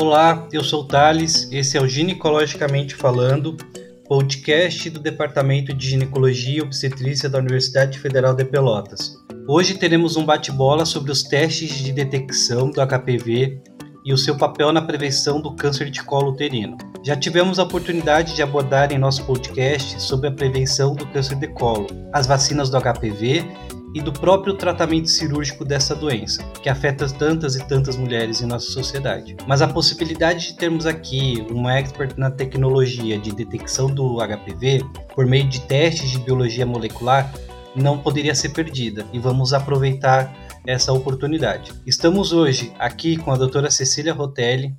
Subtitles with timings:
[0.00, 3.56] Olá, eu sou o Thales, esse é o Ginecologicamente Falando,
[4.08, 9.16] podcast do Departamento de Ginecologia e Obstetrícia da Universidade Federal de Pelotas.
[9.48, 13.60] Hoje teremos um bate-bola sobre os testes de detecção do HPV
[14.04, 16.78] e o seu papel na prevenção do câncer de colo uterino.
[17.04, 21.48] Já tivemos a oportunidade de abordar em nosso podcast sobre a prevenção do câncer de
[21.48, 23.44] colo, as vacinas do HPV
[23.94, 28.70] e do próprio tratamento cirúrgico dessa doença, que afeta tantas e tantas mulheres em nossa
[28.70, 29.36] sociedade.
[29.46, 34.84] Mas a possibilidade de termos aqui uma expert na tecnologia de detecção do HPV
[35.14, 37.32] por meio de testes de biologia molecular
[37.74, 40.34] não poderia ser perdida e vamos aproveitar
[40.66, 41.72] essa oportunidade.
[41.86, 44.74] Estamos hoje aqui com a doutora Cecília Rotelli,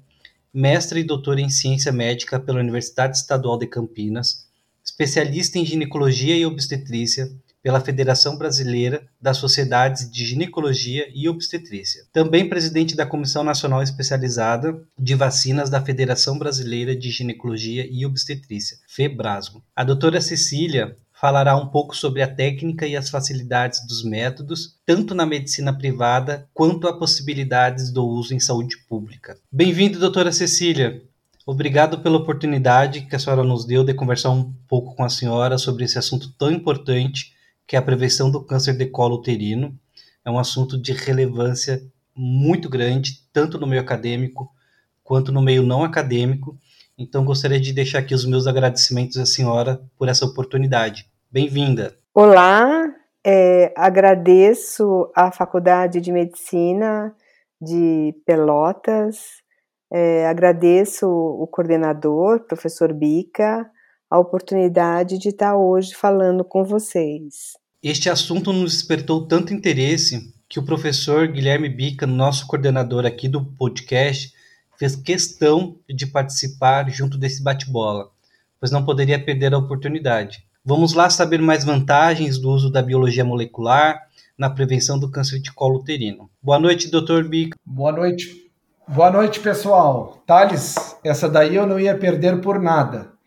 [0.54, 4.48] mestra e doutora em ciência médica pela Universidade Estadual de Campinas,
[4.84, 7.32] especialista em ginecologia e obstetrícia
[7.62, 12.04] pela Federação Brasileira das Sociedades de Ginecologia e Obstetrícia.
[12.14, 18.78] Também presidente da Comissão Nacional Especializada de Vacinas da Federação Brasileira de Ginecologia e Obstetrícia,
[18.88, 19.64] FEBRASGO.
[19.76, 25.14] A doutora Cecília falará um pouco sobre a técnica e as facilidades dos métodos, tanto
[25.14, 29.38] na medicina privada quanto a possibilidades do uso em saúde pública.
[29.52, 31.04] Bem-vindo, doutora Cecília.
[31.46, 35.58] Obrigado pela oportunidade que a senhora nos deu de conversar um pouco com a senhora
[35.58, 37.34] sobre esse assunto tão importante
[37.70, 39.78] que é a prevenção do câncer de colo uterino.
[40.26, 41.80] É um assunto de relevância
[42.16, 44.52] muito grande, tanto no meio acadêmico
[45.04, 46.58] quanto no meio não acadêmico.
[46.98, 51.08] Então, gostaria de deixar aqui os meus agradecimentos à senhora por essa oportunidade.
[51.32, 51.96] Bem-vinda.
[52.12, 52.92] Olá,
[53.24, 57.16] é, agradeço à Faculdade de Medicina
[57.62, 59.44] de Pelotas,
[59.94, 63.70] é, agradeço o coordenador, professor Bica,
[64.10, 67.58] a oportunidade de estar hoje falando com vocês.
[67.82, 73.46] Este assunto nos despertou tanto interesse que o professor Guilherme Bica, nosso coordenador aqui do
[73.46, 74.34] podcast,
[74.78, 78.10] fez questão de participar junto desse bate-bola,
[78.60, 80.44] pois não poderia perder a oportunidade.
[80.66, 85.52] Vamos lá saber mais vantagens do uso da biologia molecular na prevenção do câncer de
[85.52, 86.30] colo uterino.
[86.42, 87.58] Boa noite, doutor Bica.
[87.64, 88.50] Boa noite.
[88.88, 90.24] Boa noite, pessoal.
[90.26, 93.19] Thales, essa daí eu não ia perder por nada.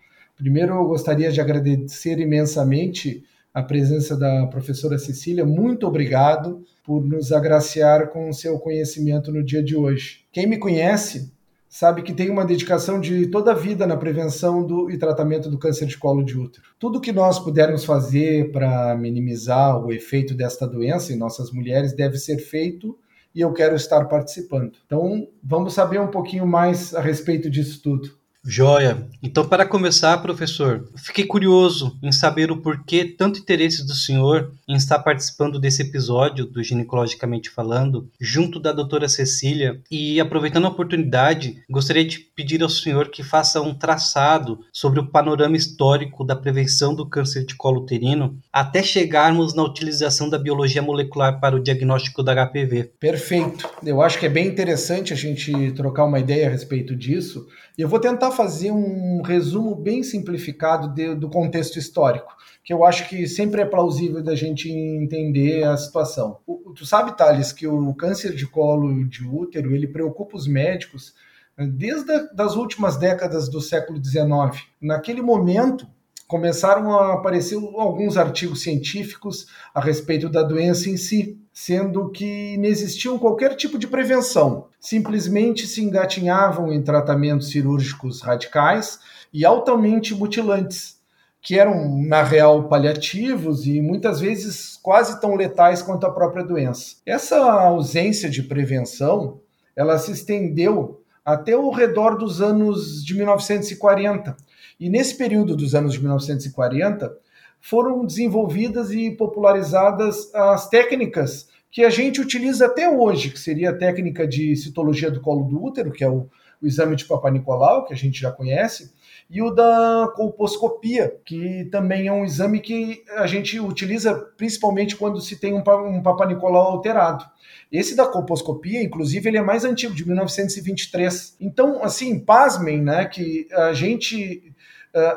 [0.42, 3.22] Primeiro, eu gostaria de agradecer imensamente
[3.54, 5.46] a presença da professora Cecília.
[5.46, 10.24] Muito obrigado por nos agraciar com o seu conhecimento no dia de hoje.
[10.32, 11.32] Quem me conhece
[11.68, 15.60] sabe que tem uma dedicação de toda a vida na prevenção do, e tratamento do
[15.60, 16.64] câncer de colo de útero.
[16.76, 22.18] Tudo que nós pudermos fazer para minimizar o efeito desta doença em nossas mulheres deve
[22.18, 22.98] ser feito
[23.32, 24.72] e eu quero estar participando.
[24.84, 28.21] Então, vamos saber um pouquinho mais a respeito disso tudo.
[28.44, 29.06] Joia.
[29.22, 34.74] Então, para começar, professor, fiquei curioso em saber o porquê tanto interesse do senhor em
[34.74, 41.62] estar participando desse episódio do Ginecologicamente Falando, junto da doutora Cecília, e aproveitando a oportunidade,
[41.70, 46.96] gostaria de pedir ao senhor que faça um traçado sobre o panorama histórico da prevenção
[46.96, 52.24] do câncer de colo uterino, até chegarmos na utilização da biologia molecular para o diagnóstico
[52.24, 52.90] da HPV.
[52.98, 53.70] Perfeito.
[53.84, 57.46] Eu acho que é bem interessante a gente trocar uma ideia a respeito disso.
[57.78, 62.34] Eu vou tentar fazer um resumo bem simplificado de, do contexto histórico,
[62.64, 66.38] que eu acho que sempre é plausível da gente entender a situação.
[66.46, 71.14] O, tu sabe, Thales, que o câncer de colo de útero ele preocupa os médicos
[71.56, 74.66] eh, desde as últimas décadas do século XIX.
[74.80, 75.86] Naquele momento,
[76.32, 82.64] começaram a aparecer alguns artigos científicos a respeito da doença em si, sendo que não
[82.64, 84.68] existiam qualquer tipo de prevenção.
[84.80, 88.98] Simplesmente se engatinhavam em tratamentos cirúrgicos radicais
[89.30, 90.96] e altamente mutilantes,
[91.42, 96.96] que eram, na real, paliativos e muitas vezes quase tão letais quanto a própria doença.
[97.04, 99.38] Essa ausência de prevenção,
[99.76, 104.34] ela se estendeu até o redor dos anos de 1940,
[104.82, 107.16] e nesse período dos anos de 1940,
[107.60, 113.78] foram desenvolvidas e popularizadas as técnicas que a gente utiliza até hoje, que seria a
[113.78, 116.28] técnica de citologia do colo do útero, que é o,
[116.60, 118.92] o exame de Papa Nicolau, que a gente já conhece,
[119.30, 125.20] e o da colposcopia, que também é um exame que a gente utiliza principalmente quando
[125.20, 127.24] se tem um, um Papa Nicolau alterado.
[127.70, 131.36] Esse da colposcopia, inclusive, ele é mais antigo, de 1923.
[131.40, 134.51] Então, assim, pasmem, né, que a gente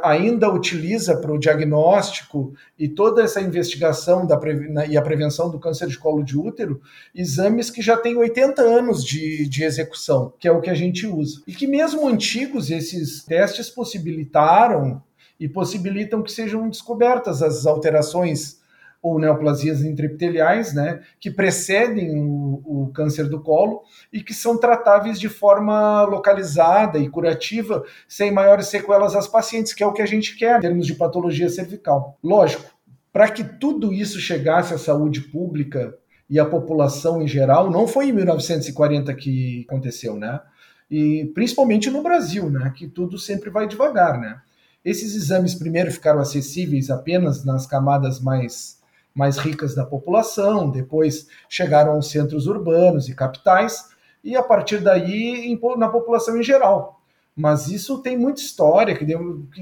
[0.03, 4.39] ainda utiliza para o diagnóstico e toda essa investigação da
[4.87, 6.81] e a prevenção do câncer de colo de útero,
[7.13, 11.05] exames que já têm 80 anos de, de execução, que é o que a gente
[11.05, 11.41] usa.
[11.45, 15.03] E que mesmo antigos, esses testes possibilitaram
[15.39, 18.63] e possibilitam que sejam descobertas as alterações
[19.05, 25.19] ou neoplasias intraepiteliais, né, que precedem o, o, câncer do colo e que são tratáveis
[25.19, 30.07] de forma localizada e curativa, sem maiores sequelas às pacientes, que é o que a
[30.07, 32.17] gente quer em termos de patologia cervical.
[32.23, 32.65] Lógico,
[33.13, 35.95] para que tudo isso chegasse à saúde pública
[36.27, 40.41] e à população em geral, não foi em 1940 que aconteceu, né?
[40.89, 44.41] E principalmente no Brasil, né, que tudo sempre vai devagar, né?
[44.83, 48.79] Esses exames primeiro ficaram acessíveis apenas nas camadas mais,
[49.15, 53.89] mais ricas da população, depois chegaram aos centros urbanos e capitais,
[54.21, 57.01] e a partir daí na população em geral.
[57.35, 59.05] Mas isso tem muita história que,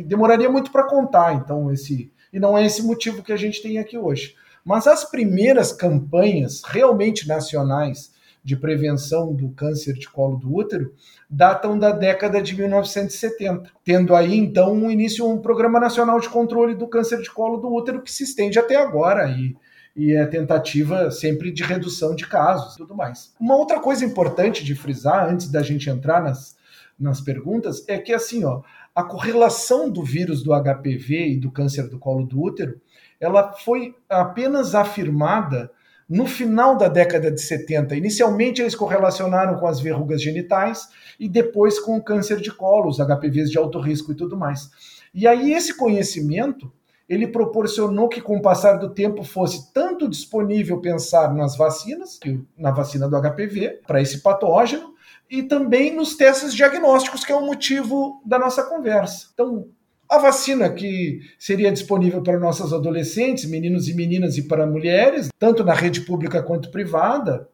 [0.04, 3.78] demoraria muito para contar, então esse e não é esse motivo que a gente tem
[3.78, 4.36] aqui hoje.
[4.66, 8.12] Mas as primeiras campanhas realmente nacionais
[8.44, 10.94] de prevenção do câncer de colo do útero
[11.30, 16.76] datam da década de 1970, tendo aí então um início um programa nacional de controle
[16.76, 19.56] do câncer de colo do útero que se estende até agora e
[19.96, 23.34] e é tentativa sempre de redução de casos e tudo mais.
[23.40, 26.58] Uma outra coisa importante de frisar antes da gente entrar nas,
[27.00, 28.62] nas perguntas é que assim, ó,
[28.96, 32.80] a correlação do vírus do HPV e do câncer do colo do útero,
[33.20, 35.72] ela foi apenas afirmada
[36.10, 37.96] no final da década de 70.
[37.96, 40.90] Inicialmente eles correlacionaram com as verrugas genitais
[41.20, 44.70] e depois com o câncer de colo, os HPVs de alto risco e tudo mais.
[45.14, 46.72] E aí esse conhecimento
[47.08, 52.20] ele proporcionou que, com o passar do tempo, fosse tanto disponível pensar nas vacinas,
[52.58, 54.94] na vacina do HPV, para esse patógeno,
[55.30, 59.30] e também nos testes diagnósticos, que é o motivo da nossa conversa.
[59.34, 59.68] Então,
[60.14, 65.64] a vacina que seria disponível para nossos adolescentes, meninos e meninas e para mulheres, tanto
[65.64, 67.50] na rede pública quanto privada,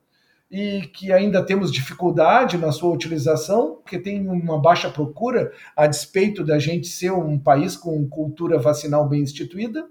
[0.51, 6.44] e que ainda temos dificuldade na sua utilização, porque tem uma baixa procura, a despeito
[6.44, 9.88] da gente ser um país com cultura vacinal bem instituída.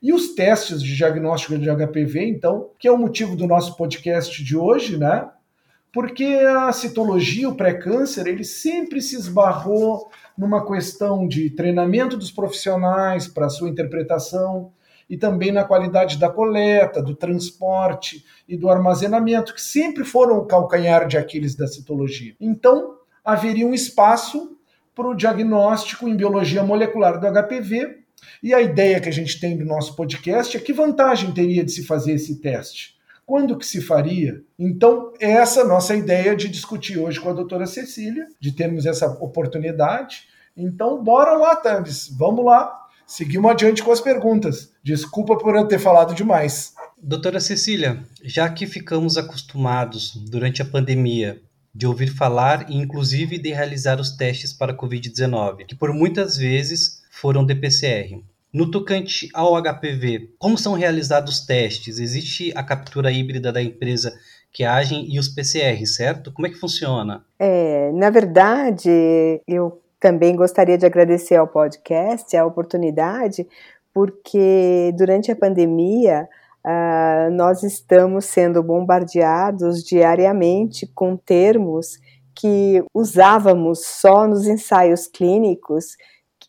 [0.00, 4.42] E os testes de diagnóstico de HPV, então, que é o motivo do nosso podcast
[4.44, 5.28] de hoje, né?
[5.92, 10.08] Porque a citologia, o pré-câncer, ele sempre se esbarrou
[10.38, 14.70] numa questão de treinamento dos profissionais para sua interpretação
[15.10, 20.46] e também na qualidade da coleta, do transporte e do armazenamento, que sempre foram o
[20.46, 22.36] calcanhar de Aquiles da citologia.
[22.38, 24.56] Então, haveria um espaço
[24.94, 27.98] para o diagnóstico em biologia molecular do HPV.
[28.42, 31.72] E a ideia que a gente tem do nosso podcast é que vantagem teria de
[31.72, 32.97] se fazer esse teste?
[33.28, 34.40] Quando que se faria?
[34.58, 39.06] Então, é essa nossa ideia de discutir hoje com a doutora Cecília, de termos essa
[39.06, 40.22] oportunidade.
[40.56, 42.86] Então, bora lá, Thales, vamos lá.
[43.06, 44.72] Seguimos adiante com as perguntas.
[44.82, 46.72] Desculpa por eu ter falado demais.
[47.02, 51.38] Doutora Cecília, já que ficamos acostumados durante a pandemia
[51.74, 57.02] de ouvir falar e inclusive de realizar os testes para Covid-19, que por muitas vezes
[57.10, 58.22] foram DPCR.
[58.52, 61.98] No tocante ao HPV, como são realizados os testes?
[61.98, 64.12] Existe a captura híbrida da empresa
[64.50, 66.32] que agem e os PCR, certo?
[66.32, 67.24] Como é que funciona?
[67.38, 68.90] É, na verdade,
[69.46, 73.46] eu também gostaria de agradecer ao podcast a oportunidade,
[73.92, 76.26] porque durante a pandemia
[76.64, 81.98] uh, nós estamos sendo bombardeados diariamente com termos
[82.34, 85.96] que usávamos só nos ensaios clínicos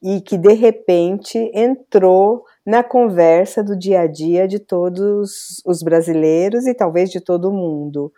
[0.01, 6.65] e que de repente entrou na conversa do dia a dia de todos os brasileiros
[6.67, 8.11] e talvez de todo mundo,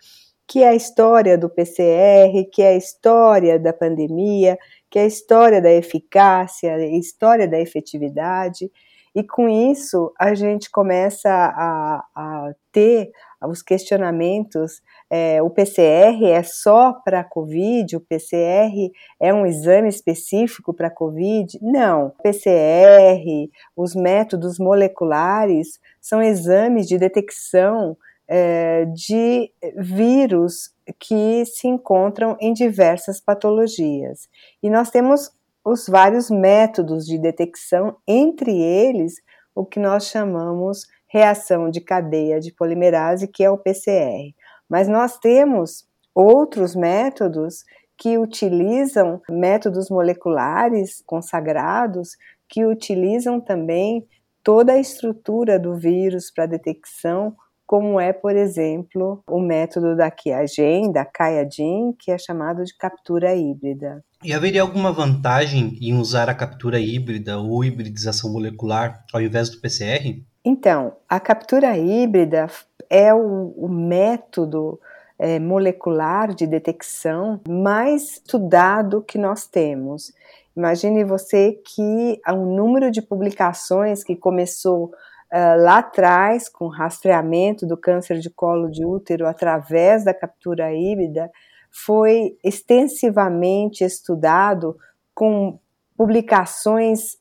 [0.48, 4.58] que é a história do PCR, que é a história da pandemia,
[4.90, 8.70] que é a história da eficácia, a história da efetividade,
[9.16, 13.12] e com isso a gente começa a, a ter
[13.44, 14.82] os questionamentos
[15.14, 17.98] é, o PCR é só para COVID?
[17.98, 21.60] O PCR é um exame específico para COVID?
[21.62, 22.08] Não.
[22.08, 32.38] O PCR, os métodos moleculares são exames de detecção é, de vírus que se encontram
[32.40, 34.30] em diversas patologias.
[34.64, 35.30] E nós temos
[35.64, 39.16] os vários métodos de detecção, entre eles
[39.54, 44.34] o que nós chamamos reação de cadeia de polimerase, que é o PCR.
[44.70, 47.64] Mas nós temos outros métodos
[47.98, 52.18] que utilizam métodos moleculares consagrados,
[52.50, 54.08] que utilizam também
[54.44, 57.36] toda a estrutura do vírus para detecção,
[57.68, 63.36] como é, por exemplo, o método da Qiagen, da QIAGEN, que é chamado de captura
[63.36, 64.04] híbrida.
[64.24, 69.60] E haveria alguma vantagem em usar a captura híbrida ou hibridização molecular ao invés do
[69.60, 70.22] PCR?
[70.46, 72.48] Então, a captura híbrida
[72.88, 74.80] é o, o método
[75.18, 80.14] é, molecular de detecção mais estudado que nós temos.
[80.56, 87.66] Imagine você que há um número de publicações que começou uh, lá atrás, com rastreamento
[87.66, 91.32] do câncer de colo de útero através da captura híbrida,
[91.72, 94.78] foi extensivamente estudado
[95.16, 95.58] com
[95.98, 97.18] publicações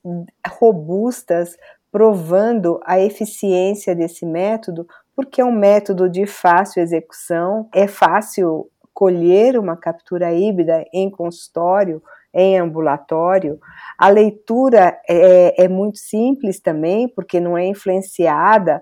[0.59, 1.57] robustas
[1.93, 9.59] provando a eficiência desse método, porque é um método de fácil execução, é fácil colher
[9.59, 12.03] uma captura híbrida em consultório,
[12.33, 13.59] em ambulatório.
[13.99, 18.81] A leitura é, é muito simples também, porque não é influenciada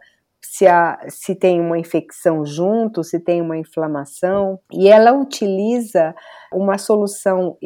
[0.51, 6.15] se, a, se tem uma infecção junto, se tem uma inflamação, e ela utiliza
[6.51, 7.59] uma solução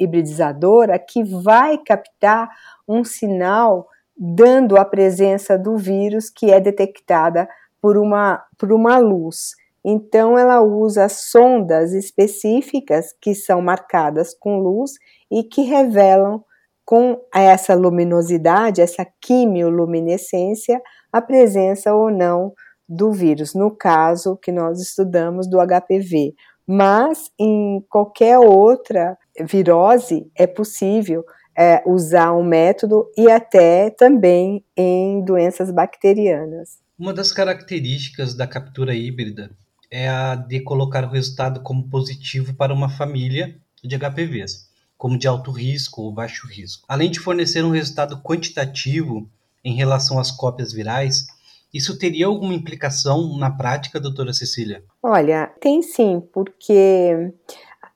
[0.00, 2.48] hibridizadora que vai captar
[2.88, 7.46] um sinal dando a presença do vírus que é detectada
[7.80, 9.50] por uma, por uma luz.
[9.84, 14.92] Então, ela usa sondas específicas que são marcadas com luz
[15.30, 16.42] e que revelam
[16.84, 20.80] com essa luminosidade, essa quimioluminescência,
[21.14, 22.52] a presença ou não
[22.88, 26.34] do vírus, no caso que nós estudamos do HPV.
[26.66, 31.24] Mas em qualquer outra virose é possível
[31.56, 36.80] é, usar um método e até também em doenças bacterianas.
[36.98, 39.52] Uma das características da captura híbrida
[39.88, 44.68] é a de colocar o resultado como positivo para uma família de HPVs,
[44.98, 46.84] como de alto risco ou baixo risco.
[46.88, 49.30] Além de fornecer um resultado quantitativo
[49.64, 51.26] em relação às cópias virais,
[51.72, 54.84] isso teria alguma implicação na prática, doutora Cecília?
[55.02, 57.32] Olha, tem sim, porque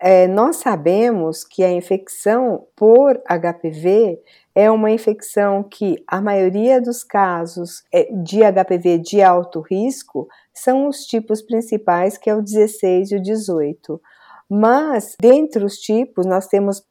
[0.01, 4.21] é, nós sabemos que a infecção por HPV
[4.55, 10.89] é uma infecção que a maioria dos casos é, de HPV de alto risco são
[10.89, 14.01] os tipos principais, que é o 16 e o 18.
[14.51, 16.83] Mas, dentre os tipos, nós temos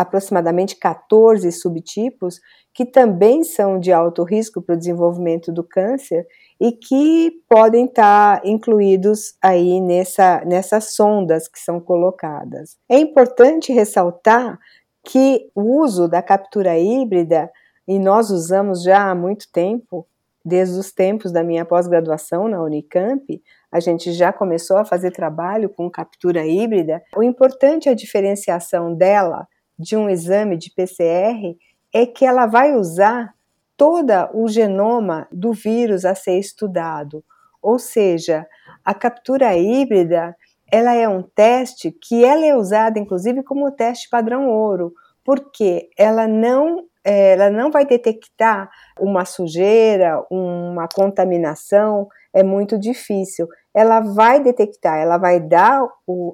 [0.00, 2.40] aproximadamente 14 subtipos
[2.72, 6.26] que também são de alto risco para o desenvolvimento do câncer
[6.58, 12.78] e que podem estar incluídos aí nessa, nessas sondas que são colocadas.
[12.88, 14.58] É importante ressaltar
[15.04, 17.50] que o uso da captura híbrida,
[17.86, 20.06] e nós usamos já há muito tempo,
[20.42, 25.68] desde os tempos da minha pós-graduação na Unicamp, a gente já começou a fazer trabalho
[25.68, 27.02] com captura híbrida.
[27.14, 29.46] O importante é a diferenciação dela
[29.80, 31.56] de um exame de PCR
[31.92, 33.34] é que ela vai usar
[33.76, 37.24] todo o genoma do vírus a ser estudado.
[37.62, 38.46] Ou seja,
[38.84, 40.36] a captura híbrida
[40.70, 44.92] ela é um teste que ela é usada inclusive como teste padrão ouro,
[45.24, 48.70] porque ela não ela não vai detectar
[49.00, 53.48] uma sujeira, uma contaminação, é muito difícil.
[53.72, 55.82] Ela vai detectar, ela vai dar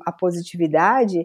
[0.05, 1.25] a positividade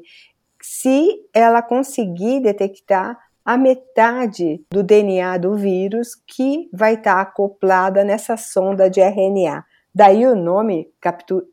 [0.62, 8.04] se ela conseguir detectar a metade do DNA do vírus que vai estar tá acoplada
[8.04, 9.66] nessa sonda de RNA.
[9.94, 10.90] Daí o nome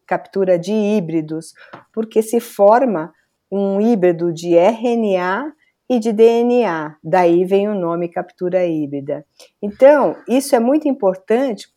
[0.07, 1.55] captura de híbridos,
[1.93, 3.13] porque se forma
[3.51, 5.53] um híbrido de RNA
[5.89, 6.97] e de DNA.
[7.03, 9.25] Daí vem o nome captura híbrida.
[9.61, 11.69] Então, isso é muito importante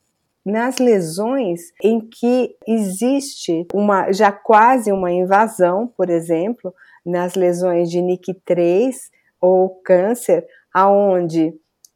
[0.45, 6.73] nas lesões em que existe uma já quase uma invasão, por exemplo,
[7.05, 8.93] nas lesões de NIC3
[9.39, 11.53] ou câncer, aonde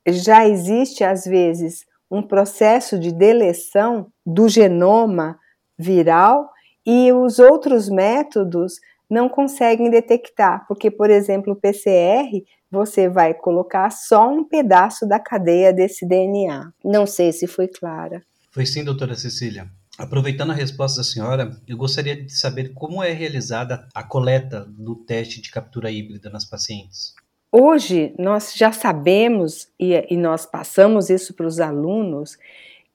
[0.08, 5.40] já existe às vezes um processo de deleção do genoma
[5.78, 6.50] viral
[6.86, 13.90] e os outros métodos não conseguem detectar, porque, por exemplo, o PCR, você vai colocar
[13.92, 16.72] só um pedaço da cadeia desse DNA.
[16.84, 18.24] Não sei se foi clara.
[18.52, 19.68] Foi sim, doutora Cecília.
[19.98, 24.96] Aproveitando a resposta da senhora, eu gostaria de saber como é realizada a coleta do
[24.96, 27.16] teste de captura híbrida nas pacientes.
[27.50, 32.38] Hoje, nós já sabemos, e, e nós passamos isso para os alunos,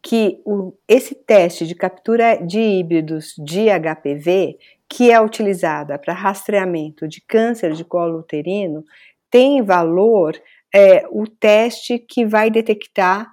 [0.03, 7.09] que o, esse teste de captura de híbridos de HPV, que é utilizada para rastreamento
[7.09, 8.85] de câncer de colo uterino,
[9.31, 10.39] tem valor
[10.75, 13.31] é, o teste que vai detectar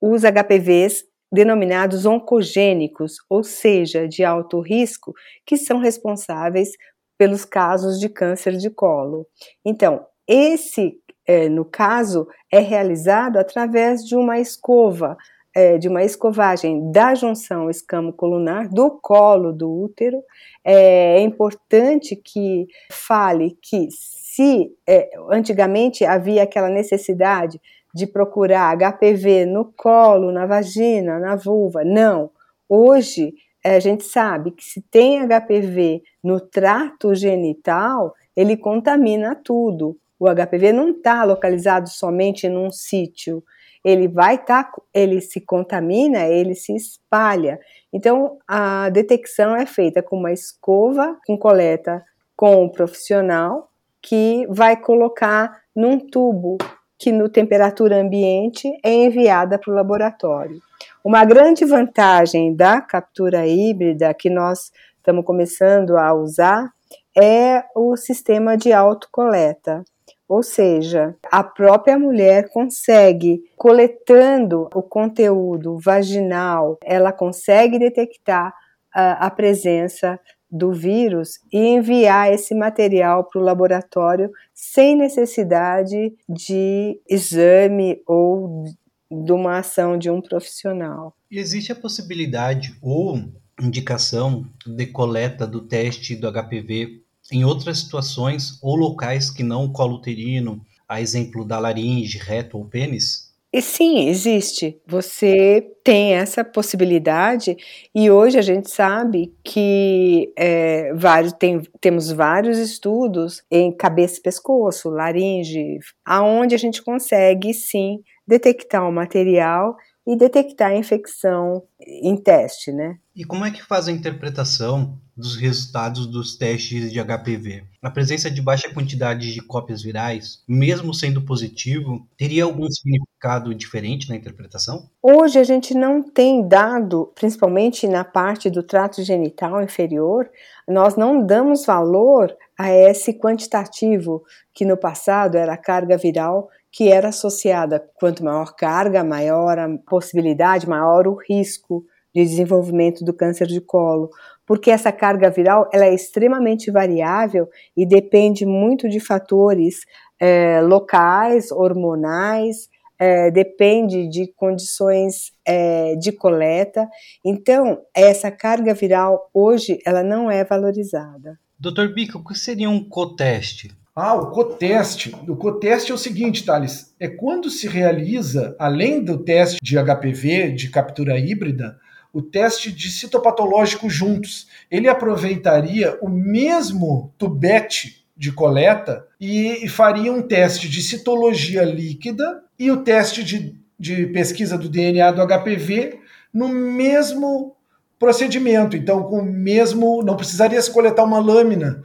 [0.00, 5.14] os HPVs denominados oncogênicos, ou seja, de alto risco,
[5.46, 6.70] que são responsáveis
[7.18, 9.26] pelos casos de câncer de colo.
[9.64, 10.94] Então, esse,
[11.26, 15.16] é, no caso, é realizado através de uma escova,
[15.54, 20.22] é, de uma escovagem da junção escamo-colunar do colo do útero.
[20.64, 27.60] É, é importante que fale que se é, antigamente havia aquela necessidade
[27.94, 31.84] de procurar HPV no colo, na vagina, na vulva.
[31.84, 32.30] Não.
[32.68, 33.34] Hoje
[33.64, 39.96] a gente sabe que se tem HPV no trato genital, ele contamina tudo.
[40.18, 43.42] O HPV não está localizado somente num sítio.
[43.84, 47.58] ele vai estar, tá, ele se contamina, ele se espalha.
[47.92, 52.04] Então, a detecção é feita com uma escova com coleta
[52.36, 53.70] com um profissional
[54.00, 56.58] que vai colocar num tubo
[57.02, 60.62] que no temperatura ambiente é enviada para o laboratório.
[61.02, 66.70] Uma grande vantagem da captura híbrida que nós estamos começando a usar
[67.18, 69.82] é o sistema de autocoleta.
[70.28, 78.54] Ou seja, a própria mulher consegue, coletando o conteúdo vaginal, ela consegue detectar
[78.94, 80.20] a, a presença
[80.52, 88.64] do vírus e enviar esse material para o laboratório sem necessidade de exame ou
[89.10, 91.16] de uma ação de um profissional.
[91.30, 93.18] Existe a possibilidade ou
[93.60, 99.72] indicação de coleta do teste do HPV em outras situações ou locais que não o
[99.72, 103.31] colo uterino, a exemplo da laringe, reto ou pênis?
[103.52, 104.80] E sim, existe.
[104.86, 107.54] Você tem essa possibilidade
[107.94, 114.22] e hoje a gente sabe que é, vários, tem, temos vários estudos em cabeça e
[114.22, 122.16] pescoço, laringe, aonde a gente consegue sim detectar o material e detectar a infecção em
[122.16, 122.98] teste, né?
[123.14, 127.64] E como é que faz a interpretação dos resultados dos testes de HPV?
[127.82, 134.08] A presença de baixa quantidade de cópias virais, mesmo sendo positivo, teria algum significado diferente
[134.08, 134.88] na interpretação?
[135.02, 140.28] Hoje a gente não tem dado, principalmente na parte do trato genital inferior,
[140.66, 144.22] nós não damos valor a esse quantitativo
[144.54, 149.68] que no passado era a carga viral que era associada quanto maior carga, maior a
[149.86, 154.10] possibilidade, maior o risco de desenvolvimento do câncer de colo,
[154.46, 159.80] porque essa carga viral ela é extremamente variável e depende muito de fatores
[160.18, 166.88] é, locais, hormonais, é, depende de condições é, de coleta.
[167.24, 171.38] Então, essa carga viral hoje ela não é valorizada.
[171.58, 171.92] Dr.
[171.94, 173.70] Bico, o que seria um coteste?
[173.94, 175.14] Ah, o coteste.
[175.28, 180.52] O coteste é o seguinte, Thales, é quando se realiza, além do teste de HPV,
[180.52, 181.78] de captura híbrida,
[182.10, 184.48] o teste de citopatológico juntos.
[184.70, 192.70] Ele aproveitaria o mesmo tubete de coleta e, faria um teste de citologia líquida e
[192.70, 196.00] o teste de, de pesquisa do DNA do HPV
[196.32, 197.56] no mesmo
[197.98, 198.76] procedimento.
[198.76, 200.02] Então, com o mesmo.
[200.02, 201.82] Não precisaria se coletar uma lâmina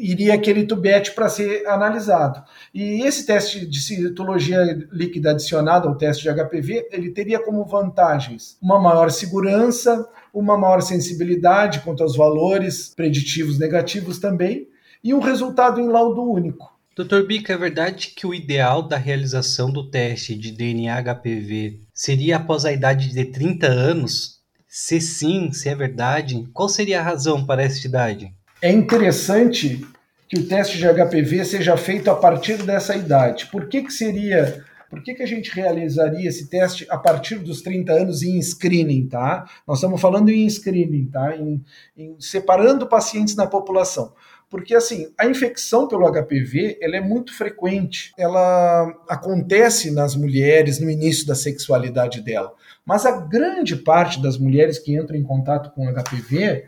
[0.00, 2.42] iria aquele tubete para ser analisado.
[2.74, 8.56] E esse teste de citologia líquida adicionada ao teste de HPV, ele teria como vantagens
[8.60, 14.68] uma maior segurança, uma maior sensibilidade quanto aos valores preditivos negativos também,
[15.02, 16.70] e um resultado em laudo único.
[16.96, 17.22] Dr.
[17.26, 22.64] Bica, é verdade que o ideal da realização do teste de DNA HPV seria após
[22.64, 24.40] a idade de 30 anos?
[24.68, 28.34] Se sim, se é verdade, qual seria a razão para essa idade?
[28.62, 29.86] É interessante
[30.28, 33.46] que o teste de HPV seja feito a partir dessa idade.
[33.46, 34.64] Por que, que seria.
[34.88, 39.06] Por que, que a gente realizaria esse teste a partir dos 30 anos em screening,
[39.06, 39.48] tá?
[39.66, 41.36] Nós estamos falando em screening, tá?
[41.36, 41.62] Em,
[41.96, 44.12] em separando pacientes na população
[44.50, 50.90] porque assim a infecção pelo HPV ela é muito frequente, ela acontece nas mulheres no
[50.90, 52.52] início da sexualidade dela,
[52.84, 56.64] mas a grande parte das mulheres que entram em contato com HPV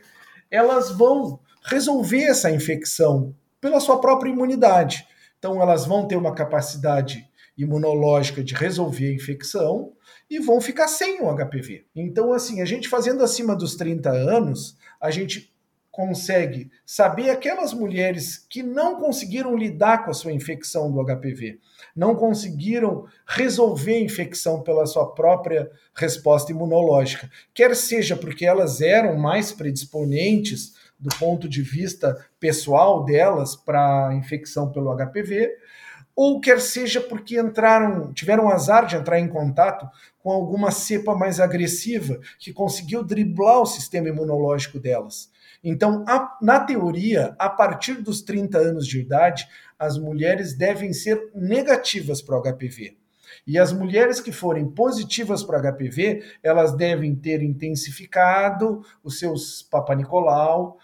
[0.49, 5.07] elas vão resolver essa infecção pela sua própria imunidade.
[5.39, 9.93] Então, elas vão ter uma capacidade imunológica de resolver a infecção
[10.29, 11.85] e vão ficar sem o HPV.
[11.95, 15.53] Então, assim, a gente fazendo acima dos 30 anos, a gente
[15.93, 21.61] consegue saber aquelas mulheres que não conseguiram lidar com a sua infecção do HPV,
[21.95, 29.19] não conseguiram resolver a infecção pela sua própria resposta imunológica, quer seja porque elas eram
[29.19, 35.51] mais predisponentes do ponto de vista pessoal delas para infecção pelo HPV,
[36.15, 39.87] ou quer seja porque entraram, tiveram azar de entrar em contato
[40.23, 45.31] com alguma cepa mais agressiva que conseguiu driblar o sistema imunológico delas.
[45.65, 49.47] Então, a, na teoria, a partir dos 30 anos de idade,
[49.79, 53.02] as mulheres devem ser negativas para o HPV.
[53.47, 59.95] E as mulheres que forem positivas para HPV, elas devem ter intensificado os seus Papa
[59.95, 60.79] Nicolau,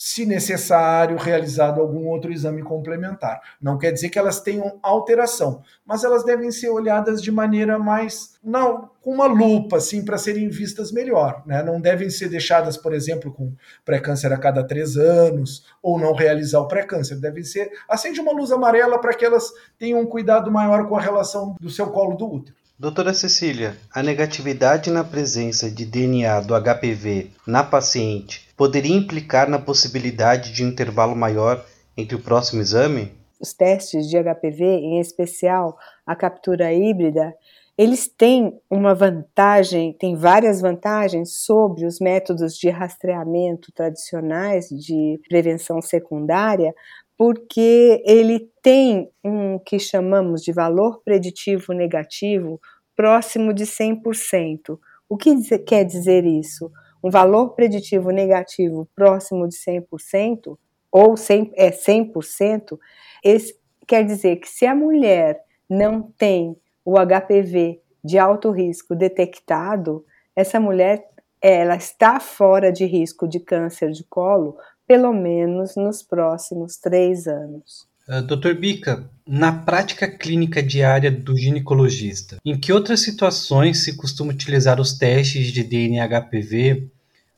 [0.00, 3.40] se necessário, realizado algum outro exame complementar.
[3.60, 8.38] Não quer dizer que elas tenham alteração, mas elas devem ser olhadas de maneira mais
[8.40, 11.42] não com uma lupa, assim, para serem vistas melhor.
[11.44, 11.64] Né?
[11.64, 13.52] Não devem ser deixadas, por exemplo, com
[13.84, 17.20] pré-câncer a cada três anos, ou não realizar o pré-câncer.
[17.20, 21.00] Devem ser acende uma luz amarela para que elas tenham um cuidado maior com a
[21.00, 22.57] relação do seu colo do útero.
[22.80, 29.58] Doutora Cecília, a negatividade na presença de DNA do HPV na paciente poderia implicar na
[29.58, 33.12] possibilidade de um intervalo maior entre o próximo exame?
[33.40, 37.34] Os testes de HPV, em especial a captura híbrida,
[37.76, 45.82] eles têm uma vantagem, tem várias vantagens sobre os métodos de rastreamento tradicionais de prevenção
[45.82, 46.72] secundária,
[47.18, 52.60] porque ele tem um que chamamos de valor preditivo negativo
[52.94, 54.78] próximo de 100%.
[55.08, 55.34] O que
[55.66, 56.70] quer dizer isso?
[57.02, 60.56] Um valor preditivo negativo próximo de 100%,
[60.92, 62.78] ou 100, é 100%,
[63.24, 70.04] esse quer dizer que se a mulher não tem o HPV de alto risco detectado,
[70.36, 71.04] essa mulher
[71.40, 74.56] ela está fora de risco de câncer de colo,
[74.88, 77.86] pelo menos nos próximos três anos.
[78.08, 78.54] Uh, Dr.
[78.54, 84.94] Bica, na prática clínica diária do ginecologista, em que outras situações se costuma utilizar os
[84.94, 86.88] testes de DNA HPV,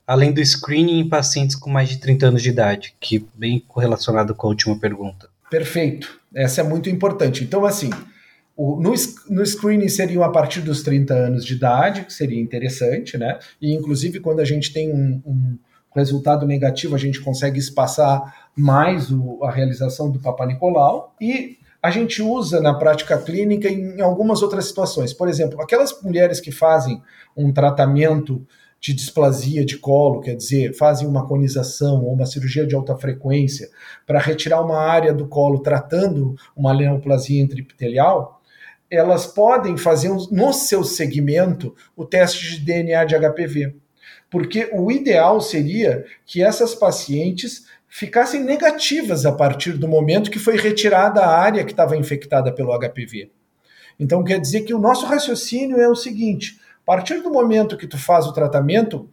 [0.07, 4.33] além do screening em pacientes com mais de 30 anos de idade, que bem correlacionado
[4.33, 5.29] com a última pergunta?
[5.51, 6.21] Perfeito.
[6.33, 7.43] Essa é muito importante.
[7.43, 7.91] Então, assim,
[8.57, 8.95] o, no,
[9.29, 13.41] no screening seriam a partir dos 30 anos de idade, que seria interessante, né?
[13.61, 15.59] E inclusive quando a gente tem um, um
[15.95, 21.15] resultado negativo, a gente consegue espaçar mais o, a realização do Papa Nicolau.
[21.21, 25.13] E a gente usa na prática clínica em algumas outras situações.
[25.13, 27.03] Por exemplo, aquelas mulheres que fazem
[27.37, 28.47] um tratamento
[28.81, 33.69] de displasia de colo, quer dizer, fazem uma conização ou uma cirurgia de alta frequência
[34.07, 38.41] para retirar uma área do colo tratando uma neoplasia intraepitelial,
[38.91, 43.77] elas podem fazer no seu segmento o teste de DNA de HPV.
[44.31, 50.57] Porque o ideal seria que essas pacientes ficassem negativas a partir do momento que foi
[50.57, 53.31] retirada a área que estava infectada pelo HPV.
[53.99, 57.89] Então quer dizer que o nosso raciocínio é o seguinte: a partir do momento que
[57.89, 59.11] tu faz o tratamento,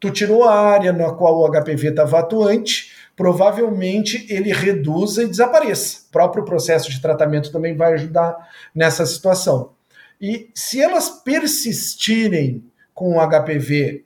[0.00, 6.02] tu tirou a área na qual o HPV estava atuante, provavelmente ele reduza e desapareça.
[6.08, 8.36] O próprio processo de tratamento também vai ajudar
[8.74, 9.72] nessa situação.
[10.20, 14.04] E se elas persistirem com o HPV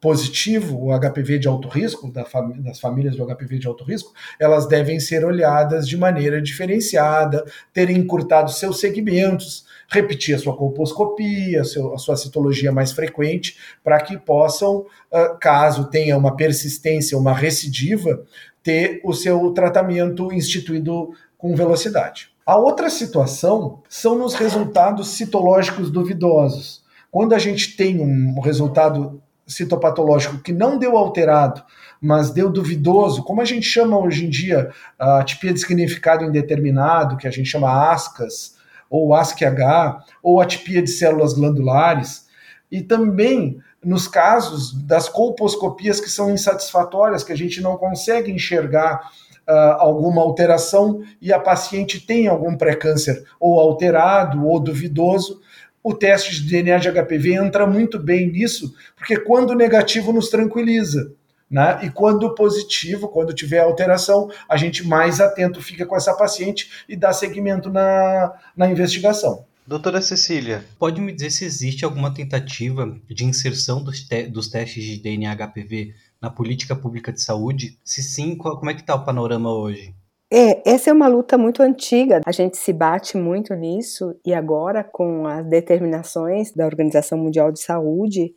[0.00, 4.98] positivo, o HPV de alto risco, das famílias do HPV de alto risco, elas devem
[5.00, 12.16] ser olhadas de maneira diferenciada, terem encurtado seus segmentos, repetir a sua colposcopia, a sua
[12.16, 18.22] citologia mais frequente, para que possam, ah, caso tenha uma persistência, uma recidiva,
[18.62, 22.30] ter o seu tratamento instituído com velocidade.
[22.44, 26.82] A outra situação são nos resultados citológicos duvidosos.
[27.10, 31.62] Quando a gente tem um resultado citopatológico que não deu alterado,
[32.00, 37.16] mas deu duvidoso, como a gente chama hoje em dia a atipia de significado indeterminado,
[37.16, 38.54] que a gente chama ASCAS,
[38.88, 42.26] ou ASC-H, ou atipia de células glandulares,
[42.70, 49.10] e também nos casos das colposcopias que são insatisfatórias, que a gente não consegue enxergar
[49.48, 55.40] uh, alguma alteração e a paciente tem algum pré-câncer ou alterado ou duvidoso,
[55.82, 61.12] o teste de DNA de HPV entra muito bem nisso, porque quando negativo nos tranquiliza.
[61.50, 61.80] Né?
[61.82, 66.94] E quando positivo, quando tiver alteração, a gente mais atento fica com essa paciente e
[66.94, 69.44] dá seguimento na, na investigação.
[69.66, 74.84] Doutora Cecília, pode me dizer se existe alguma tentativa de inserção dos, te dos testes
[74.84, 77.78] de DNA HPV na política pública de saúde?
[77.84, 79.94] Se sim, qual, como é que está o panorama hoje?
[80.32, 82.20] É, essa é uma luta muito antiga.
[82.24, 87.60] A gente se bate muito nisso e agora com as determinações da Organização Mundial de
[87.60, 88.32] Saúde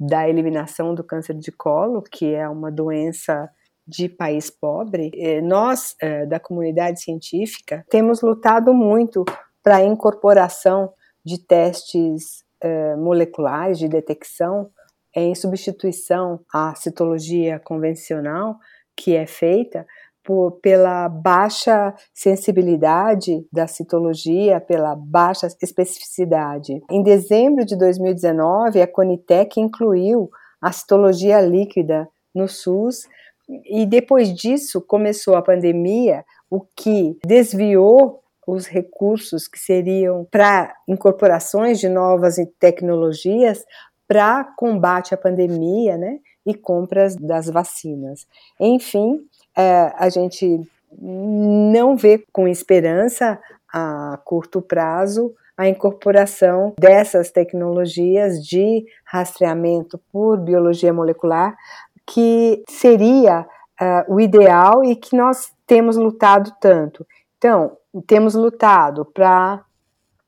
[0.00, 3.48] da eliminação do câncer de colo, que é uma doença
[3.86, 9.22] de país pobre, eh, nós, eh, da comunidade científica, temos lutado muito
[9.62, 10.90] para a incorporação
[11.22, 14.70] de testes eh, moleculares de detecção
[15.14, 18.56] em substituição à citologia convencional
[18.96, 19.86] que é feita
[20.24, 26.82] por, pela baixa sensibilidade da citologia, pela baixa especificidade.
[26.90, 33.06] Em dezembro de 2019, a Conitec incluiu a citologia líquida no SUS
[33.66, 41.78] e depois disso começou a pandemia, o que desviou os recursos que seriam para incorporações
[41.78, 43.64] de novas tecnologias
[44.06, 48.26] para combate à pandemia, né, e compras das vacinas.
[48.60, 49.20] Enfim,
[49.56, 50.60] é, a gente
[51.00, 53.38] não vê com esperança
[53.72, 61.56] a curto prazo a incorporação dessas tecnologias de rastreamento por biologia molecular,
[62.06, 63.46] que seria
[63.80, 67.06] uh, o ideal e que nós temos lutado tanto.
[67.38, 69.64] Então, temos lutado para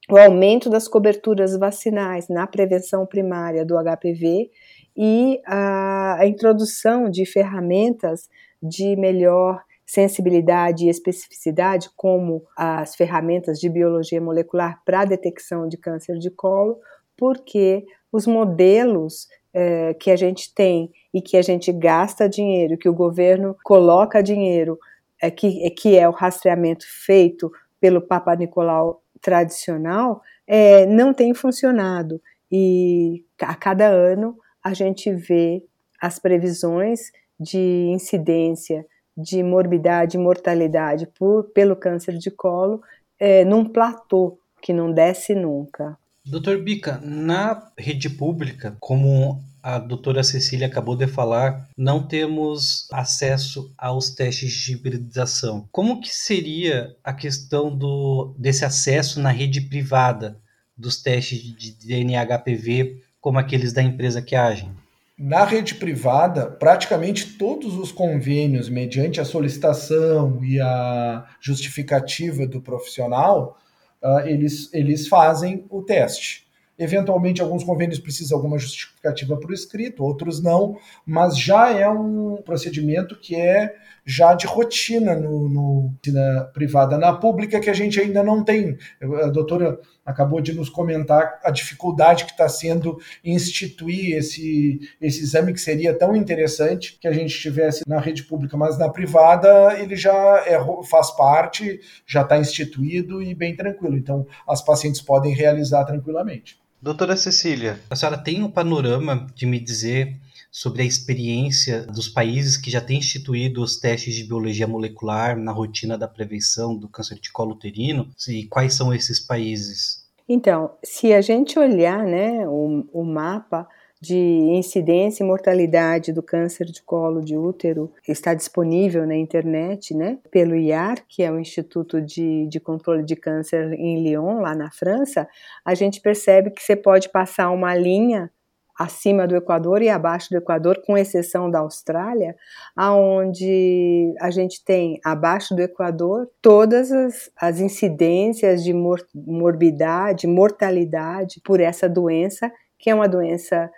[0.08, 4.48] o aumento das coberturas vacinais na prevenção primária do HPV
[4.96, 8.28] e a, a introdução de ferramentas
[8.62, 16.18] de melhor sensibilidade e especificidade, como as ferramentas de biologia molecular para detecção de câncer
[16.18, 16.80] de colo,
[17.16, 22.88] porque os modelos é, que a gente tem e que a gente gasta dinheiro, que
[22.88, 24.78] o governo coloca dinheiro,
[25.22, 31.32] é, que, é, que é o rastreamento feito pelo Papa Nicolau tradicional, é, não tem
[31.32, 32.20] funcionado.
[32.50, 35.64] E a cada ano a gente vê
[36.00, 42.82] as previsões de incidência de morbidade e mortalidade por, pelo câncer de colo
[43.18, 45.96] é, num platô que não desce nunca.
[46.24, 53.72] Doutor Bica, na rede pública, como a doutora Cecília acabou de falar, não temos acesso
[53.78, 55.68] aos testes de hibridização.
[55.72, 60.40] Como que seria a questão do, desse acesso na rede privada
[60.76, 64.70] dos testes de DNA HPV como aqueles da empresa que agem?
[65.18, 73.56] Na rede privada, praticamente todos os convênios, mediante a solicitação e a justificativa do profissional,
[74.02, 76.46] uh, eles, eles fazem o teste.
[76.78, 80.76] Eventualmente, alguns convênios precisam alguma justificativa por escrito, outros não,
[81.06, 83.74] mas já é um procedimento que é
[84.06, 86.96] já de rotina no, no, na privada.
[86.96, 88.78] Na pública, que a gente ainda não tem.
[89.02, 95.52] A doutora acabou de nos comentar a dificuldade que está sendo instituir esse, esse exame,
[95.52, 99.96] que seria tão interessante que a gente tivesse na rede pública, mas na privada ele
[99.96, 100.56] já é,
[100.88, 103.96] faz parte, já está instituído e bem tranquilo.
[103.96, 106.56] Então, as pacientes podem realizar tranquilamente.
[106.80, 110.16] Doutora Cecília, a senhora tem um panorama de me dizer
[110.56, 115.52] sobre a experiência dos países que já têm instituído os testes de biologia molecular na
[115.52, 120.08] rotina da prevenção do câncer de colo uterino e quais são esses países?
[120.26, 123.68] Então, se a gente olhar né, o, o mapa
[124.00, 130.18] de incidência e mortalidade do câncer de colo de útero está disponível na internet, né,
[130.30, 134.70] pelo IAR, que é o Instituto de, de Controle de Câncer em Lyon, lá na
[134.70, 135.28] França,
[135.62, 138.30] a gente percebe que você pode passar uma linha
[138.78, 142.36] acima do Equador e abaixo do Equador, com exceção da Austrália,
[142.76, 151.40] aonde a gente tem abaixo do Equador todas as, as incidências de mor morbidade, mortalidade
[151.44, 153.70] por essa doença, que é uma doença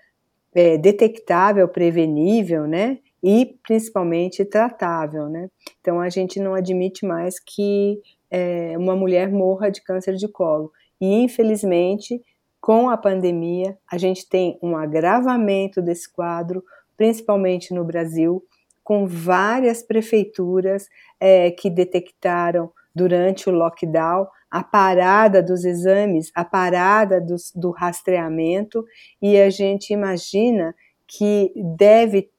[0.54, 2.98] é, detectável, prevenível, né?
[3.22, 5.48] E principalmente tratável, né?
[5.80, 10.72] Então a gente não admite mais que é, uma mulher morra de câncer de colo.
[11.00, 12.20] E infelizmente
[12.60, 16.62] com a pandemia, a gente tem um agravamento desse quadro,
[16.96, 18.44] principalmente no Brasil,
[18.82, 20.88] com várias prefeituras
[21.20, 28.84] é, que detectaram durante o lockdown a parada dos exames, a parada do, do rastreamento,
[29.20, 30.74] e a gente imagina
[31.06, 32.30] que deve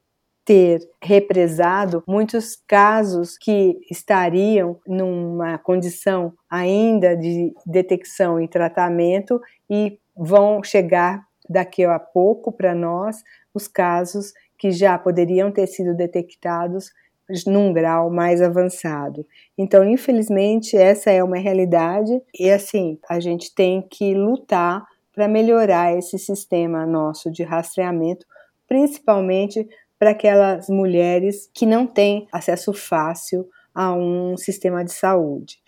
[0.43, 10.61] ter represado muitos casos que estariam numa condição ainda de detecção e tratamento e vão
[10.61, 16.91] chegar daqui a pouco para nós os casos que já poderiam ter sido detectados
[17.47, 19.25] num grau mais avançado.
[19.57, 25.97] Então, infelizmente, essa é uma realidade e assim, a gente tem que lutar para melhorar
[25.97, 28.25] esse sistema nosso de rastreamento,
[28.67, 35.59] principalmente para aquelas mulheres que não têm acesso fácil a um sistema de saúde.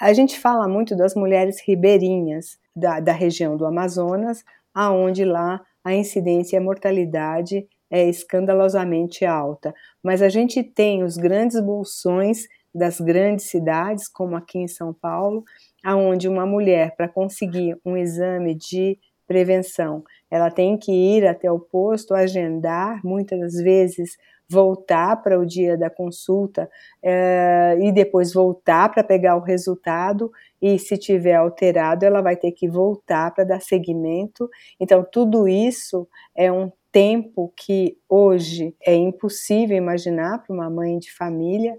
[0.00, 5.94] A gente fala muito das mulheres ribeirinhas, da, da região do Amazonas, aonde lá a
[5.94, 9.74] incidência e a mortalidade é escandalosamente alta.
[10.02, 15.44] Mas a gente tem os grandes bolsões das grandes cidades, como aqui em São Paulo,
[15.82, 21.58] aonde uma mulher para conseguir um exame de prevenção, ela tem que ir até o
[21.58, 24.16] posto, agendar, muitas das vezes
[24.48, 26.70] voltar para o dia da consulta
[27.02, 30.30] é, e depois voltar para pegar o resultado
[30.62, 34.48] e se tiver alterado ela vai ter que voltar para dar seguimento.
[34.78, 41.12] Então tudo isso é um tempo que hoje é impossível imaginar para uma mãe de
[41.12, 41.76] família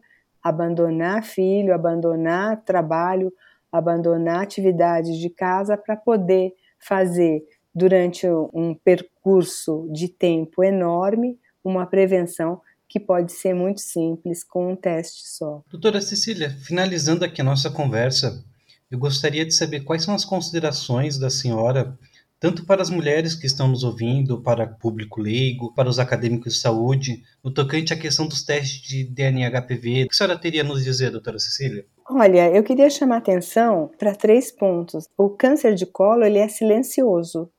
[0.48, 3.34] abandonar filho, abandonar trabalho,
[3.72, 7.44] abandonar atividades de casa para poder fazer
[7.76, 14.76] durante um percurso de tempo enorme uma prevenção que pode ser muito simples com um
[14.76, 15.62] teste só.
[15.70, 18.44] Doutora Cecília, finalizando aqui a nossa conversa,
[18.90, 21.98] eu gostaria de saber quais são as considerações da senhora,
[22.40, 26.54] tanto para as mulheres que estão nos ouvindo, para o público leigo, para os acadêmicos
[26.54, 30.04] de saúde, no tocante à questão dos testes de DNA HPV.
[30.04, 31.86] O que a senhora teria a nos dizer, doutora Cecília?
[32.10, 35.06] Olha, eu queria chamar atenção para três pontos.
[35.18, 37.52] O câncer de colo ele é silencioso.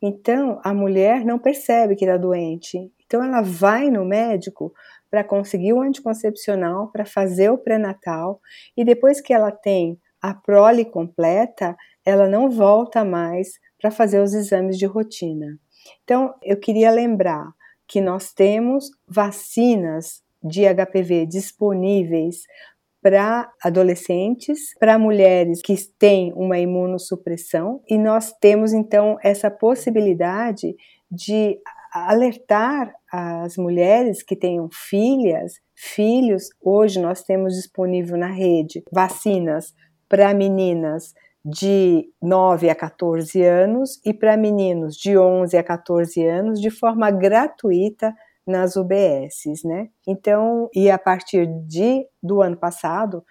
[0.00, 2.92] Então, a mulher não percebe que está doente.
[3.06, 4.72] Então, ela vai no médico
[5.10, 8.40] para conseguir o anticoncepcional, para fazer o pré-natal,
[8.76, 14.32] e depois que ela tem a prole completa, ela não volta mais para fazer os
[14.32, 15.58] exames de rotina.
[16.04, 17.52] Então, eu queria lembrar
[17.86, 22.42] que nós temos vacinas de HPV disponíveis
[23.02, 30.74] para adolescentes, para mulheres que têm uma imunossupressão, e nós temos então essa possibilidade
[31.10, 31.58] de
[31.92, 36.48] alertar as mulheres que tenham filhas, filhos.
[36.62, 39.74] Hoje nós temos disponível na rede vacinas
[40.08, 41.12] para meninas
[41.44, 47.10] de 9 a 14 anos e para meninos de 11 a 14 anos de forma
[47.10, 48.14] gratuita
[48.46, 49.88] nas UBSs, né?
[50.06, 53.24] Então, e a partir de do ano passado,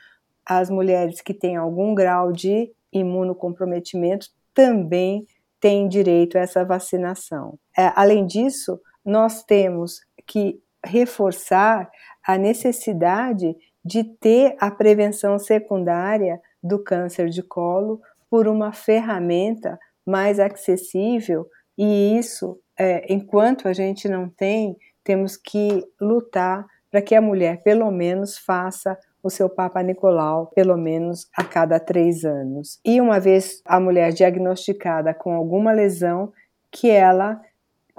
[0.45, 5.26] as mulheres que têm algum grau de imunocomprometimento também
[5.60, 7.58] têm direito a essa vacinação.
[7.78, 11.89] É, além disso, nós temos que reforçar
[12.26, 20.39] a necessidade de ter a prevenção secundária do câncer de colo por uma ferramenta mais
[20.39, 21.47] acessível
[21.78, 24.78] e isso, é, enquanto a gente não tem,
[25.12, 30.78] temos que lutar para que a mulher pelo menos faça o seu Papa Nicolau pelo
[30.78, 32.80] menos a cada três anos.
[32.86, 36.32] E uma vez a mulher diagnosticada com alguma lesão,
[36.71, 37.41] que ela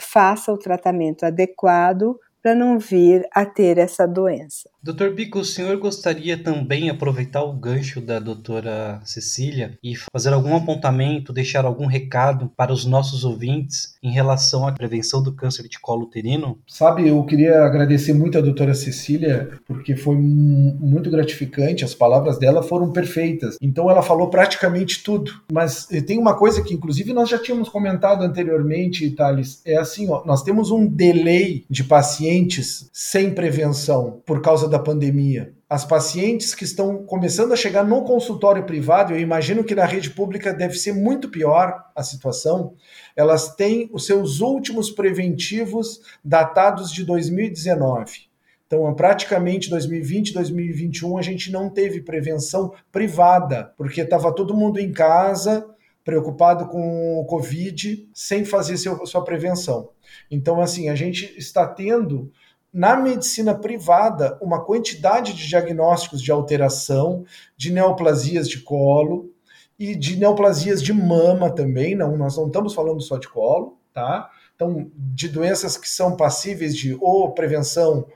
[0.01, 4.71] faça o tratamento adequado para não vir a ter essa doença.
[4.85, 10.57] Doutor Bico, o senhor gostaria também aproveitar o gancho da doutora Cecília e fazer algum
[10.57, 15.79] apontamento, deixar algum recado para os nossos ouvintes em relação à prevenção do câncer de
[15.79, 16.59] colo uterino?
[16.67, 22.61] Sabe, eu queria agradecer muito a doutora Cecília, porque foi muito gratificante, as palavras dela
[22.61, 23.57] foram perfeitas.
[23.63, 25.31] Então ela falou praticamente tudo.
[25.53, 30.25] Mas tem uma coisa que, inclusive, nós já tínhamos comentado anteriormente, Thales, é assim, ó,
[30.27, 35.53] nós temos um delay de pacientes sem prevenção por causa da pandemia.
[35.69, 40.11] As pacientes que estão começando a chegar no consultório privado, eu imagino que na rede
[40.11, 42.75] pública deve ser muito pior a situação,
[43.15, 48.33] elas têm os seus últimos preventivos datados de 2019.
[48.67, 54.91] Então, praticamente 2020, 2021, a gente não teve prevenção privada, porque estava todo mundo em
[54.91, 55.67] casa,
[56.03, 59.91] preocupado com o Covid, sem fazer seu, sua prevenção.
[60.31, 62.33] Então, assim, a gente está tendo
[62.73, 67.25] na medicina privada uma quantidade de diagnósticos de alteração,
[67.57, 69.31] de neoplasias de colo
[69.79, 74.31] e de neoplasias de mama também, não, nós não estamos falando só de colo, tá?
[74.55, 78.07] Então, de doenças que são passíveis de ou prevenção,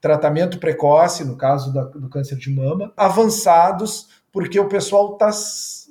[0.00, 5.30] tratamento precoce, no caso da, do câncer de mama, avançados, porque o pessoal tá,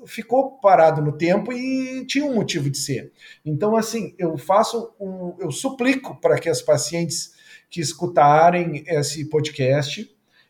[0.06, 3.12] ficou parado no tempo e tinha um motivo de ser.
[3.44, 7.33] Então, assim, eu faço um, eu suplico para que as pacientes
[7.74, 10.08] que escutarem esse podcast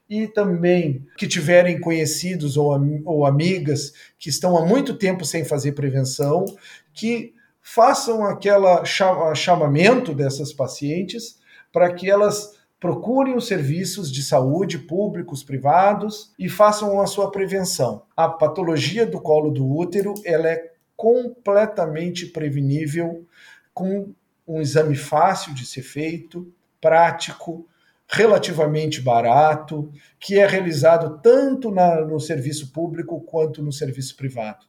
[0.09, 5.71] e também que tiverem conhecidos ou, ou amigas que estão há muito tempo sem fazer
[5.71, 6.43] prevenção,
[6.93, 8.83] que façam aquele
[9.35, 11.39] chamamento dessas pacientes
[11.71, 18.03] para que elas procurem os serviços de saúde públicos, privados e façam a sua prevenção.
[18.17, 23.25] A patologia do colo do útero ela é completamente prevenível
[23.73, 24.13] com
[24.45, 26.53] um exame fácil de ser feito,
[26.83, 27.65] prático,
[28.09, 34.65] relativamente barato, que é realizado tanto na, no serviço público quanto no serviço privado.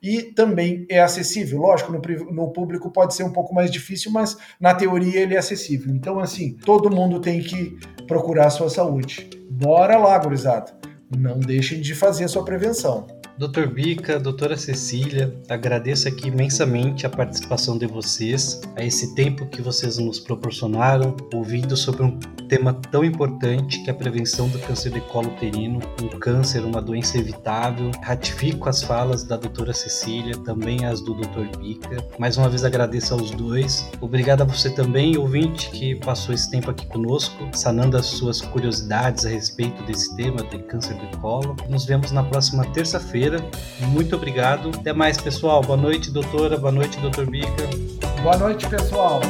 [0.00, 1.58] E também é acessível.
[1.58, 2.00] Lógico, no,
[2.32, 5.92] no, público pode ser um pouco mais difícil, mas na teoria ele é acessível.
[5.92, 7.76] Então, assim, todo mundo tem que
[8.06, 9.28] procurar a sua saúde.
[9.50, 10.72] Bora lá, gurizada.
[11.10, 13.06] Não deixem de fazer a sua prevenção.
[13.38, 19.60] Doutor Bica, doutora Cecília, agradeço aqui imensamente a participação de vocês, a esse tempo que
[19.60, 22.18] vocês nos proporcionaram, ouvindo sobre um
[22.48, 26.80] tema tão importante que é a prevenção do câncer de colo uterino, um câncer, uma
[26.80, 27.90] doença evitável.
[28.02, 32.02] Ratifico as falas da doutora Cecília, também as do doutor Bica.
[32.18, 33.90] Mais uma vez agradeço aos dois.
[34.00, 39.26] Obrigado a você também, ouvinte, que passou esse tempo aqui conosco, sanando as suas curiosidades
[39.26, 41.54] a respeito desse tema de câncer de colo.
[41.68, 43.25] Nos vemos na próxima terça-feira
[43.88, 44.70] muito obrigado.
[44.74, 45.62] Até mais, pessoal.
[45.62, 46.56] Boa noite, doutora.
[46.56, 47.68] Boa noite, doutor Bica.
[48.22, 49.20] Boa noite, pessoal.